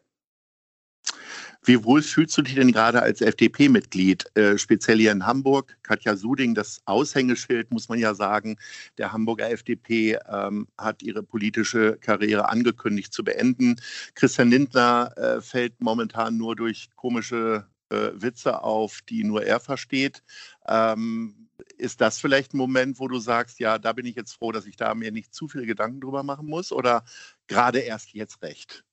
Wie 1.64 1.84
wohl 1.84 2.02
fühlst 2.02 2.36
du 2.36 2.42
dich 2.42 2.56
denn 2.56 2.72
gerade 2.72 3.02
als 3.02 3.20
FDP-Mitglied, 3.20 4.36
äh, 4.36 4.58
speziell 4.58 4.98
hier 4.98 5.12
in 5.12 5.26
Hamburg? 5.26 5.76
Katja 5.84 6.16
Suding, 6.16 6.56
das 6.56 6.80
Aushängeschild, 6.86 7.70
muss 7.70 7.88
man 7.88 8.00
ja 8.00 8.14
sagen, 8.14 8.56
der 8.98 9.12
Hamburger 9.12 9.48
FDP 9.48 10.18
ähm, 10.28 10.66
hat 10.76 11.04
ihre 11.04 11.22
politische 11.22 11.98
Karriere 12.00 12.48
angekündigt 12.48 13.12
zu 13.12 13.22
beenden. 13.22 13.76
Christian 14.16 14.50
Lindner 14.50 15.12
äh, 15.16 15.40
fällt 15.40 15.80
momentan 15.80 16.36
nur 16.36 16.56
durch 16.56 16.88
komische 16.96 17.68
äh, 17.90 18.10
Witze 18.14 18.64
auf, 18.64 18.98
die 19.08 19.22
nur 19.22 19.44
er 19.44 19.60
versteht. 19.60 20.24
Ähm, 20.66 21.48
ist 21.78 22.00
das 22.00 22.18
vielleicht 22.18 22.54
ein 22.54 22.58
Moment, 22.58 22.98
wo 22.98 23.06
du 23.06 23.20
sagst, 23.20 23.60
ja, 23.60 23.78
da 23.78 23.92
bin 23.92 24.06
ich 24.06 24.16
jetzt 24.16 24.32
froh, 24.32 24.50
dass 24.50 24.66
ich 24.66 24.74
da 24.74 24.96
mir 24.96 25.12
nicht 25.12 25.32
zu 25.32 25.46
viele 25.46 25.66
Gedanken 25.66 26.00
drüber 26.00 26.24
machen 26.24 26.48
muss 26.48 26.72
oder 26.72 27.04
gerade 27.46 27.78
erst 27.78 28.14
jetzt 28.14 28.42
recht? 28.42 28.84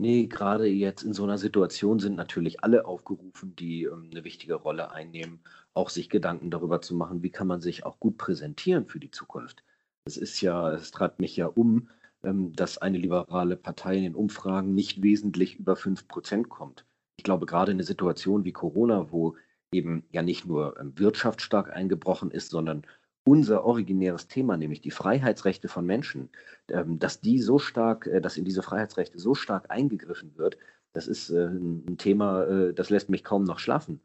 Nee, 0.00 0.26
gerade 0.26 0.66
jetzt 0.66 1.04
in 1.04 1.14
so 1.14 1.24
einer 1.24 1.38
Situation 1.38 1.98
sind 2.00 2.16
natürlich 2.16 2.62
alle 2.62 2.84
aufgerufen, 2.84 3.56
die, 3.56 3.84
ähm, 3.84 4.10
'ne 4.10 4.24
wichtige 4.24 4.54
Rolle 4.54 4.90
einnehmen, 4.90 5.40
auch 5.72 5.88
sich 5.88 6.10
Gedanken 6.10 6.50
darüber 6.50 6.82
zu 6.82 6.94
machen, 6.94 7.22
wie 7.22 7.30
kann 7.30 7.46
man 7.46 7.62
sich 7.62 7.86
auch 7.86 7.98
gut 7.98 8.18
präsentieren 8.18 8.84
für 8.86 9.00
die 9.00 9.10
Zukunft. 9.10 9.64
Es 10.04 10.18
ist 10.18 10.42
ja 10.42 10.70
es 10.72 10.90
treibt 10.90 11.18
mich 11.18 11.34
ja 11.36 11.46
um, 11.46 11.88
ähm, 12.22 12.52
dass 12.52 12.76
eine 12.76 12.98
liberale 12.98 13.56
Partei 13.56 13.96
in 13.96 14.02
den 14.02 14.14
Umfragen 14.14 14.74
nicht 14.74 15.02
wesentlich 15.02 15.56
über 15.56 15.76
5% 15.76 16.50
kommt. 16.50 16.84
Ich 17.16 17.24
glaube, 17.24 17.46
gerade 17.46 17.70
in 17.72 17.78
'ne 17.78 17.82
Situation 17.84 18.44
wie 18.44 18.52
Corona, 18.52 19.10
wo 19.12 19.36
eben 19.72 20.04
ja 20.12 20.20
nicht 20.22 20.44
nur, 20.44 20.78
ähm, 20.78 20.92
Wirtschaft 20.98 21.40
stark 21.40 21.72
eingebrochen 21.72 22.30
ist, 22.30 22.50
sondern 22.50 22.82
unser 23.26 23.64
originäres 23.64 24.28
Thema, 24.28 24.56
nämlich 24.56 24.80
die 24.80 24.92
Freiheitsrechte 24.92 25.66
von 25.68 25.84
Menschen, 25.84 26.30
ähm, 26.70 26.98
dass 27.00 27.20
die 27.20 27.40
so 27.40 27.58
stark, 27.58 28.06
äh, 28.06 28.20
dass 28.20 28.36
in 28.36 28.44
diese 28.44 28.62
Freiheitsrechte 28.62 29.18
so 29.18 29.34
stark 29.34 29.68
eingegriffen 29.68 30.38
wird, 30.38 30.56
das 30.92 31.08
ist 31.08 31.30
äh, 31.30 31.48
ein 31.48 31.98
Thema, 31.98 32.44
äh, 32.44 32.72
das 32.72 32.88
lässt 32.88 33.10
mich 33.10 33.24
kaum 33.24 33.42
noch 33.42 33.58
schlafen. 33.58 34.00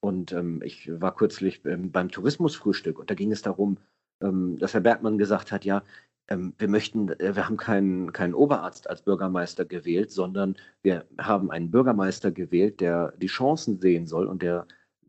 Und 0.00 0.32
ähm, 0.32 0.60
ich 0.62 0.90
war 1.00 1.16
kürzlich 1.16 1.64
ähm, 1.64 1.90
beim 1.90 2.10
Tourismusfrühstück 2.10 2.98
und 2.98 3.10
da 3.10 3.14
ging 3.14 3.32
es 3.32 3.42
darum, 3.42 3.78
dass 4.18 4.72
Herr 4.72 4.80
Bergmann 4.80 5.18
gesagt 5.18 5.52
hat, 5.52 5.66
ja, 5.66 5.82
wir 6.30 6.68
möchten, 6.68 7.10
wir 7.10 7.46
haben 7.46 7.58
keinen, 7.58 8.14
keinen 8.14 8.32
Oberarzt 8.32 8.88
als 8.88 9.02
Bürgermeister 9.02 9.66
gewählt, 9.66 10.10
sondern 10.10 10.56
wir 10.82 11.04
haben 11.18 11.50
einen 11.50 11.70
Bürgermeister 11.70 12.30
gewählt, 12.30 12.80
der 12.80 13.12
die 13.18 13.26
Chancen 13.26 13.78
sehen 13.78 14.06
soll 14.06 14.26
und 14.26 14.40
der 14.40 14.66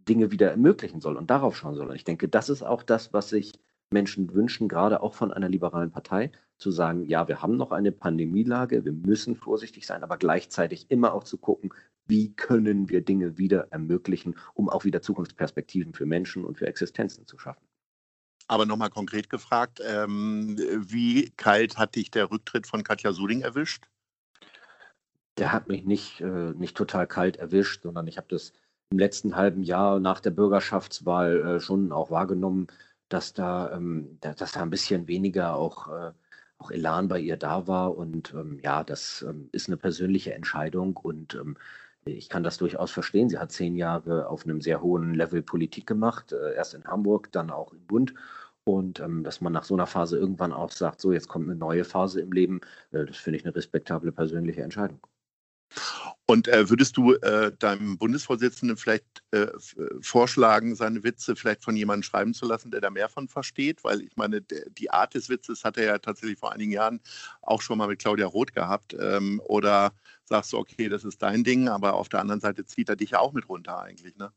Dinge 0.07 0.31
wieder 0.31 0.51
ermöglichen 0.51 1.01
soll 1.01 1.17
und 1.17 1.29
darauf 1.29 1.55
schauen 1.55 1.75
soll. 1.75 1.87
Und 1.87 1.95
ich 1.95 2.03
denke, 2.03 2.27
das 2.27 2.49
ist 2.49 2.63
auch 2.63 2.83
das, 2.83 3.13
was 3.13 3.29
sich 3.29 3.53
Menschen 3.89 4.33
wünschen, 4.33 4.67
gerade 4.67 5.01
auch 5.01 5.13
von 5.13 5.31
einer 5.31 5.49
liberalen 5.49 5.91
Partei, 5.91 6.31
zu 6.57 6.71
sagen, 6.71 7.05
ja, 7.05 7.27
wir 7.27 7.41
haben 7.41 7.55
noch 7.55 7.71
eine 7.71 7.91
Pandemielage, 7.91 8.83
wir 8.83 8.91
müssen 8.91 9.35
vorsichtig 9.35 9.85
sein, 9.85 10.03
aber 10.03 10.17
gleichzeitig 10.17 10.87
immer 10.89 11.13
auch 11.13 11.23
zu 11.23 11.37
gucken, 11.37 11.71
wie 12.07 12.33
können 12.33 12.89
wir 12.89 13.01
Dinge 13.01 13.37
wieder 13.37 13.67
ermöglichen, 13.71 14.35
um 14.53 14.69
auch 14.69 14.83
wieder 14.83 15.01
Zukunftsperspektiven 15.01 15.93
für 15.93 16.05
Menschen 16.05 16.45
und 16.45 16.57
für 16.57 16.67
Existenzen 16.67 17.27
zu 17.27 17.37
schaffen. 17.37 17.65
Aber 18.47 18.65
nochmal 18.65 18.89
konkret 18.89 19.29
gefragt, 19.29 19.81
ähm, 19.85 20.57
wie 20.57 21.31
kalt 21.31 21.77
hat 21.77 21.95
dich 21.95 22.11
der 22.11 22.31
Rücktritt 22.31 22.65
von 22.65 22.83
Katja 22.83 23.11
Suding 23.11 23.41
erwischt? 23.41 23.85
Der 25.37 25.51
hat 25.51 25.67
mich 25.67 25.83
nicht, 25.83 26.21
äh, 26.21 26.53
nicht 26.53 26.75
total 26.75 27.07
kalt 27.07 27.37
erwischt, 27.37 27.83
sondern 27.83 28.07
ich 28.07 28.17
habe 28.17 28.27
das 28.29 28.53
im 28.91 28.99
letzten 28.99 29.35
halben 29.35 29.63
Jahr 29.63 29.99
nach 29.99 30.19
der 30.19 30.31
Bürgerschaftswahl 30.31 31.57
äh, 31.57 31.59
schon 31.59 31.91
auch 31.91 32.11
wahrgenommen, 32.11 32.67
dass 33.09 33.33
da, 33.33 33.71
ähm, 33.73 34.17
da, 34.21 34.33
dass 34.33 34.53
da 34.53 34.61
ein 34.61 34.69
bisschen 34.69 35.07
weniger 35.07 35.55
auch, 35.55 35.87
äh, 35.89 36.11
auch 36.57 36.71
Elan 36.71 37.07
bei 37.07 37.19
ihr 37.19 37.37
da 37.37 37.67
war. 37.67 37.97
Und 37.97 38.33
ähm, 38.33 38.59
ja, 38.63 38.83
das 38.83 39.23
ähm, 39.27 39.49
ist 39.51 39.67
eine 39.67 39.77
persönliche 39.77 40.33
Entscheidung 40.33 40.97
und 40.97 41.37
ich 42.07 42.29
kann 42.29 42.43
das 42.43 42.57
durchaus 42.57 42.91
verstehen. 42.91 43.29
Sie 43.29 43.37
hat 43.37 43.51
zehn 43.51 43.75
Jahre 43.75 44.27
auf 44.29 44.45
einem 44.45 44.61
sehr 44.61 44.81
hohen 44.81 45.13
Level 45.13 45.41
Politik 45.41 45.87
gemacht, 45.87 46.31
äh, 46.31 46.53
erst 46.55 46.73
in 46.73 46.85
Hamburg, 46.85 47.31
dann 47.31 47.49
auch 47.49 47.73
im 47.73 47.85
Bund. 47.85 48.13
Und 48.63 48.99
ähm, 48.99 49.23
dass 49.23 49.41
man 49.41 49.53
nach 49.53 49.63
so 49.63 49.75
einer 49.75 49.87
Phase 49.87 50.17
irgendwann 50.17 50.53
auch 50.53 50.71
sagt, 50.71 50.99
so 50.99 51.13
jetzt 51.13 51.27
kommt 51.27 51.47
eine 51.47 51.55
neue 51.55 51.85
Phase 51.85 52.21
im 52.21 52.31
Leben, 52.31 52.61
äh, 52.91 53.05
das 53.05 53.17
finde 53.17 53.39
ich 53.39 53.45
eine 53.45 53.55
respektable 53.55 54.11
persönliche 54.11 54.61
Entscheidung. 54.61 54.99
Und 56.29 56.49
äh, 56.49 56.69
würdest 56.69 56.97
du 56.97 57.13
äh, 57.13 57.53
deinem 57.57 57.97
Bundesvorsitzenden 57.97 58.75
vielleicht 58.75 59.23
äh, 59.31 59.43
äh, 59.43 59.49
vorschlagen, 60.01 60.75
seine 60.75 61.01
Witze 61.05 61.37
vielleicht 61.37 61.63
von 61.63 61.77
jemandem 61.77 62.03
schreiben 62.03 62.33
zu 62.33 62.45
lassen, 62.45 62.69
der 62.69 62.81
da 62.81 62.89
mehr 62.89 63.07
von 63.07 63.29
versteht? 63.29 63.85
Weil 63.85 64.01
ich 64.01 64.17
meine, 64.17 64.41
der, 64.41 64.69
die 64.69 64.91
Art 64.91 65.13
des 65.13 65.29
Witzes 65.29 65.63
hat 65.63 65.77
er 65.77 65.85
ja 65.85 65.97
tatsächlich 65.99 66.37
vor 66.37 66.51
einigen 66.51 66.73
Jahren 66.73 66.99
auch 67.41 67.61
schon 67.61 67.77
mal 67.77 67.87
mit 67.87 67.99
Claudia 67.99 68.27
Roth 68.27 68.53
gehabt. 68.53 68.93
Ähm, 68.99 69.41
oder 69.45 69.93
sagst 70.25 70.51
du, 70.51 70.57
okay, 70.57 70.89
das 70.89 71.05
ist 71.05 71.21
dein 71.21 71.45
Ding, 71.45 71.69
aber 71.69 71.93
auf 71.93 72.09
der 72.09 72.19
anderen 72.19 72.41
Seite 72.41 72.65
zieht 72.65 72.89
er 72.89 72.97
dich 72.97 73.11
ja 73.11 73.19
auch 73.19 73.31
mit 73.31 73.47
runter 73.47 73.79
eigentlich, 73.79 74.17
ne? 74.17 74.33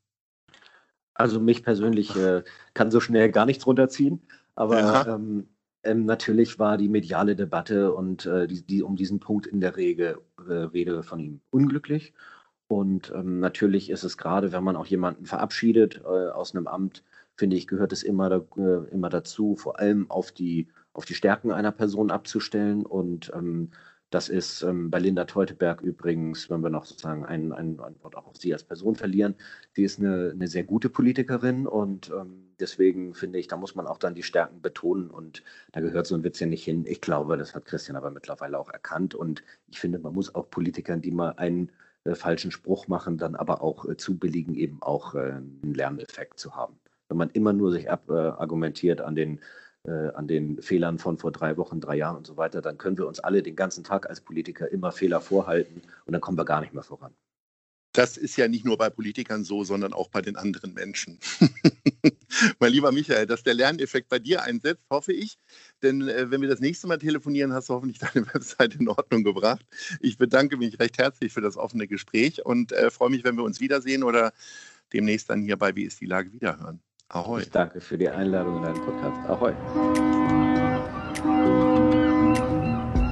Also 1.15 1.41
mich 1.41 1.65
persönlich 1.65 2.15
äh, 2.15 2.45
kann 2.73 2.93
so 2.93 3.01
schnell 3.01 3.33
gar 3.33 3.47
nichts 3.47 3.67
runterziehen, 3.67 4.23
aber 4.55 4.79
ja. 4.79 5.15
ähm, 5.17 5.49
ähm, 5.83 6.05
natürlich 6.05 6.59
war 6.59 6.77
die 6.77 6.89
mediale 6.89 7.37
Debatte 7.37 7.95
und 7.95 8.27
äh, 8.27 8.47
die, 8.47 8.63
die, 8.67 8.83
um 8.83 8.97
diesen 8.97 9.21
Punkt 9.21 9.47
in 9.47 9.61
der 9.61 9.77
Rege, 9.77 10.21
äh, 10.49 10.53
Rede 10.53 11.03
von 11.03 11.21
ihm 11.21 11.41
unglücklich. 11.51 12.13
Und 12.69 13.13
ähm, 13.15 13.41
natürlich 13.41 13.91
ist 13.91 14.05
es 14.05 14.17
gerade, 14.17 14.53
wenn 14.53 14.63
man 14.63 14.77
auch 14.77 14.87
jemanden 14.87 15.27
verabschiedet 15.27 16.03
äh, 16.05 16.29
aus 16.31 16.55
einem 16.55 16.67
Amt, 16.69 17.03
finde 17.37 17.57
ich, 17.57 17.67
gehört 17.67 17.93
es 17.93 18.03
immer, 18.03 18.29
da, 18.29 18.45
äh, 18.57 18.89
immer 18.93 19.09
dazu, 19.09 19.57
vor 19.57 19.81
allem 19.81 20.11
auf 20.11 20.31
die, 20.31 20.69
auf 20.93 21.05
die 21.05 21.15
Stärken 21.15 21.51
einer 21.51 21.73
Person 21.73 22.11
abzustellen 22.11 22.85
und 22.87 23.33
ähm, 23.35 23.71
das 24.11 24.29
ist 24.29 24.63
ähm, 24.63 24.91
bei 24.91 24.99
Linda 24.99 25.25
Teuteberg 25.25 25.83
übrigens, 25.83 26.51
wenn 26.51 26.63
wir 26.63 26.71
noch 26.71 26.85
sozusagen 26.85 27.25
ein, 27.25 27.53
ein, 27.53 27.79
ein 27.81 27.95
Wort 28.03 28.17
auch 28.17 28.27
auf 28.27 28.37
sie 28.37 28.53
als 28.53 28.65
Person 28.65 28.97
verlieren, 28.97 29.37
sie 29.75 29.85
ist 29.85 30.01
eine, 30.01 30.33
eine 30.35 30.49
sehr 30.49 30.65
gute 30.65 30.91
Politikerin 30.91 31.67
und 31.67 32.11
ähm, 32.11 32.51
deswegen 32.59 33.15
finde 33.15 33.39
ich, 33.39 33.47
da 33.47 33.57
muss 33.57 33.77
man 33.77 33.87
auch 33.87 33.99
dann 33.99 34.17
die 34.17 34.25
Stärken 34.25 34.61
betonen 34.61 35.11
und 35.11 35.45
da 35.73 35.81
gehört 35.81 36.09
so 36.09 36.17
ein 36.17 36.25
Witz 36.25 36.41
ja 36.41 36.49
nicht 36.49 36.65
hin. 36.65 36.85
Ich 36.89 37.01
glaube, 37.01 37.39
das 37.39 37.55
hat 37.55 37.67
Christian 37.67 37.97
aber 37.97 38.11
mittlerweile 38.11 38.59
auch 38.59 38.71
erkannt 38.71 39.15
und 39.15 39.45
ich 39.69 39.79
finde, 39.79 40.01
man 40.01 40.13
muss 40.13 40.35
auch 40.35 40.51
Politikern, 40.51 41.01
die 41.01 41.13
mal 41.13 41.35
einen 41.37 41.71
äh, 42.05 42.17
falschen 42.17 42.51
Spruch 42.51 42.89
machen, 42.89 43.17
dann 43.17 43.37
aber 43.37 43.63
auch 43.63 43.89
äh, 43.89 43.97
zubilligen, 43.97 44.55
eben 44.55 44.83
auch 44.83 45.15
äh, 45.15 45.35
einen 45.35 45.75
Lerneffekt 45.75 46.41
zu 46.41 46.57
haben. 46.57 46.81
Wenn 47.09 47.17
man 47.17 47.31
immer 47.31 47.53
nur 47.53 47.71
sich 47.71 47.87
äh, 47.87 47.91
an 47.91 49.15
den 49.15 49.41
an 49.89 50.29
den 50.29 50.61
Fehlern 50.61 50.99
von 50.99 51.17
vor 51.19 51.33
drei 51.33 51.57
Wochen, 51.57 51.81
drei 51.81 51.97
Jahren 51.97 52.17
und 52.17 52.27
so 52.27 52.37
weiter, 52.37 52.61
dann 52.61 52.77
können 52.77 52.99
wir 52.99 53.07
uns 53.07 53.21
alle 53.21 53.43
den 53.43 53.57
ganzen 53.57 53.83
Tag 53.83 54.09
als 54.09 54.21
Politiker 54.21 54.71
immer 54.71 54.93
Fehler 54.93 55.21
vorhalten 55.21 55.83
und 56.05 56.13
dann 56.13 56.21
kommen 56.21 56.37
wir 56.37 56.45
gar 56.45 56.61
nicht 56.61 56.75
mehr 56.75 56.83
voran. 56.83 57.15
Das 57.93 58.17
ist 58.17 58.37
ja 58.37 58.47
nicht 58.47 58.65
nur 58.65 58.79
bei 58.79 58.89
Politikern 58.89 59.43
so, 59.43 59.65
sondern 59.65 59.93
auch 59.93 60.09
bei 60.09 60.23
den 60.23 60.37
anderen 60.37 60.75
Menschen. 60.75 61.19
mein 62.61 62.71
lieber 62.71 62.93
Michael, 62.93 63.27
dass 63.27 63.43
der 63.43 63.55
Lerneffekt 63.55 64.09
bei 64.09 64.21
dir 64.21 64.45
einsetzt, 64.45 64.85
hoffe 64.91 65.13
ich. 65.13 65.39
Denn 65.83 66.09
äh, 66.09 66.31
wenn 66.31 66.41
wir 66.41 66.49
das 66.49 66.61
nächste 66.61 66.87
Mal 66.87 66.99
telefonieren, 66.99 67.53
hast 67.53 67.69
du 67.69 67.75
hoffentlich 67.75 67.99
deine 67.99 68.27
Website 68.35 68.77
in 68.77 68.89
Ordnung 68.89 69.25
gebracht. 69.25 69.67
Ich 70.01 70.19
bedanke 70.19 70.57
mich 70.57 70.79
recht 70.79 70.99
herzlich 70.99 71.33
für 71.33 71.41
das 71.41 71.57
offene 71.57 71.89
Gespräch 71.89 72.45
und 72.47 72.71
äh, 72.71 72.91
freue 72.91 73.11
mich, 73.11 73.25
wenn 73.25 73.37
wir 73.37 73.43
uns 73.43 73.61
wiedersehen 73.61 74.05
oder 74.05 74.33
demnächst 74.93 75.29
dann 75.29 75.43
hier 75.43 75.57
bei 75.57 75.75
Wie 75.75 75.85
ist 75.85 76.01
die 76.01 76.07
Lage 76.07 76.33
wiederhören. 76.33 76.81
Ahoi. 77.13 77.43
Ich 77.43 77.51
danke 77.51 77.81
für 77.81 77.99
die 77.99 78.09
Einladung 78.09 78.59
in 78.59 78.63
deinen 78.63 78.85
Podcast. 78.85 79.29
Ahoi. 79.29 79.53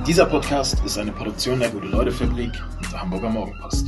Dieser 0.06 0.26
Podcast 0.26 0.84
ist 0.84 0.98
eine 0.98 1.10
Produktion 1.10 1.58
der 1.58 1.70
Gute-Leute-Fabrik 1.70 2.52
und 2.76 2.92
der 2.92 3.00
Hamburger 3.00 3.28
Morgenpost. 3.28 3.86